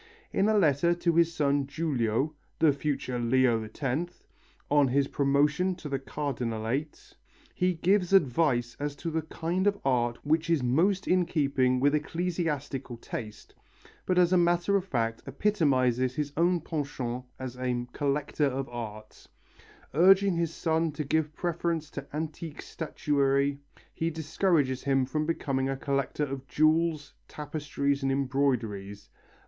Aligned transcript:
In 0.33 0.49
a 0.49 0.57
letter 0.57 0.95
to 0.95 1.13
his 1.15 1.31
son 1.31 1.67
Giulio, 1.67 2.33
the 2.57 2.73
future 2.73 3.19
Leo 3.19 3.63
X, 3.71 4.23
on 4.71 4.87
his 4.87 5.07
promotion 5.07 5.75
to 5.75 5.87
the 5.89 5.99
Cardinalate, 5.99 7.13
he 7.53 7.75
gives 7.75 8.11
advice 8.11 8.75
as 8.79 8.95
to 8.95 9.11
the 9.11 9.21
kind 9.21 9.67
of 9.67 9.77
art 9.85 10.17
which 10.25 10.49
is 10.49 10.63
most 10.63 11.07
in 11.07 11.27
keeping 11.27 11.79
with 11.79 11.93
ecclesiastical 11.93 12.97
taste, 12.97 13.53
but 14.07 14.17
as 14.17 14.33
a 14.33 14.37
matter 14.39 14.75
of 14.75 14.85
fact 14.85 15.21
epitomizes 15.27 16.15
his 16.15 16.33
own 16.35 16.61
penchant 16.61 17.23
as 17.37 17.55
a 17.55 17.85
collector 17.93 18.47
of 18.47 18.67
art. 18.69 19.27
Urging 19.93 20.35
his 20.35 20.51
son 20.51 20.91
to 20.93 21.03
give 21.03 21.35
preference 21.35 21.91
to 21.91 22.07
antique 22.11 22.63
statuary, 22.63 23.59
he 23.93 24.09
discourages 24.09 24.85
him 24.85 25.05
from 25.05 25.27
becoming 25.27 25.69
a 25.69 25.77
collector 25.77 26.23
of 26.25 26.47
jewels, 26.47 27.13
tapestries 27.27 28.01
and 28.01 28.11
embroideries. 28.11 29.11